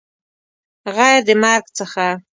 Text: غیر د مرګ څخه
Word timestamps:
غیر 0.95 1.17
د 1.27 1.29
مرګ 1.41 1.65
څخه 1.77 2.07